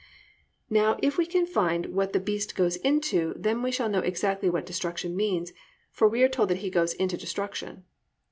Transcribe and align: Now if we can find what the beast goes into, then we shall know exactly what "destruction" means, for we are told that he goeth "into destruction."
Now 0.71 0.97
if 1.03 1.19
we 1.19 1.27
can 1.27 1.45
find 1.45 1.85
what 1.93 2.11
the 2.11 2.19
beast 2.19 2.55
goes 2.55 2.75
into, 2.77 3.35
then 3.37 3.61
we 3.61 3.69
shall 3.71 3.87
know 3.87 3.99
exactly 3.99 4.49
what 4.49 4.65
"destruction" 4.65 5.15
means, 5.15 5.53
for 5.91 6.07
we 6.09 6.23
are 6.23 6.27
told 6.27 6.49
that 6.49 6.57
he 6.65 6.71
goeth 6.71 6.95
"into 6.95 7.17
destruction." 7.17 7.83